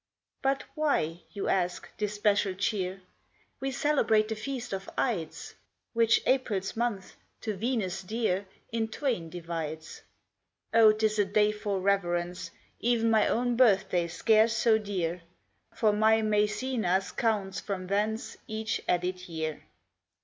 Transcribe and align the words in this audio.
But 0.41 0.63
why, 0.73 1.19
you 1.29 1.47
ask, 1.47 1.87
this 1.97 2.15
special 2.15 2.55
cheer? 2.55 3.03
We 3.59 3.69
celebrate 3.69 4.29
the 4.29 4.35
feast 4.35 4.73
of 4.73 4.89
Ides, 4.97 5.53
Which 5.93 6.23
April's 6.25 6.75
month, 6.75 7.17
to 7.41 7.55
Venus 7.55 8.01
dear, 8.01 8.47
In 8.71 8.87
twain 8.87 9.29
divides. 9.29 10.01
O, 10.73 10.91
'tis 10.91 11.19
a 11.19 11.25
day 11.25 11.51
for 11.51 11.79
reverence, 11.79 12.49
E'en 12.83 13.11
my 13.11 13.27
own 13.27 13.55
birthday 13.55 14.07
scarce 14.07 14.57
so 14.57 14.79
dear, 14.79 15.21
For 15.75 15.93
my 15.93 16.23
Maecenas 16.23 17.11
counts 17.11 17.59
from 17.59 17.85
thence 17.85 18.37
Each 18.47 18.81
added 18.87 19.29
year. 19.29 19.61